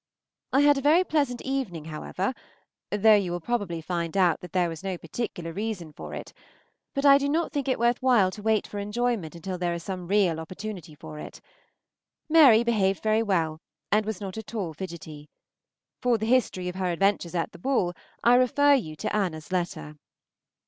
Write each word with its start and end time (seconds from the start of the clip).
I 0.51 0.61
had 0.61 0.79
a 0.79 0.81
very 0.81 1.03
pleasant 1.03 1.43
evening, 1.43 1.85
however, 1.85 2.33
though 2.89 3.13
you 3.13 3.31
will 3.31 3.39
probably 3.39 3.81
find 3.81 4.17
out 4.17 4.39
that 4.41 4.51
there 4.51 4.67
was 4.67 4.83
no 4.83 4.97
particular 4.97 5.53
reason 5.53 5.93
for 5.93 6.15
it; 6.15 6.33
but 6.95 7.05
I 7.05 7.19
do 7.19 7.29
not 7.29 7.51
think 7.53 7.67
it 7.67 7.77
worth 7.77 8.01
while 8.01 8.31
to 8.31 8.41
wait 8.41 8.65
for 8.65 8.79
enjoyment 8.79 9.35
until 9.35 9.59
there 9.59 9.75
is 9.75 9.83
some 9.83 10.07
real 10.07 10.39
opportunity 10.39 10.95
for 10.95 11.19
it. 11.19 11.39
Mary 12.27 12.63
behaved 12.63 13.03
very 13.03 13.21
well, 13.21 13.59
and 13.91 14.03
was 14.07 14.19
not 14.19 14.39
at 14.39 14.55
all 14.55 14.73
fidgetty. 14.73 15.29
For 16.01 16.17
the 16.17 16.25
history 16.25 16.67
of 16.67 16.77
her 16.77 16.91
adventures 16.91 17.35
at 17.35 17.51
the 17.51 17.59
ball 17.59 17.93
I 18.23 18.33
refer 18.33 18.73
you 18.73 18.95
to 18.95 19.15
Anna's 19.15 19.51
letter. 19.51 19.97